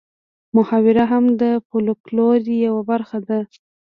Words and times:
محاوره 0.55 1.03
هم 1.11 1.25
د 1.41 1.43
فولکلور 1.67 2.39
یوه 2.65 2.81
برخه 2.91 3.19
ده 3.27 3.39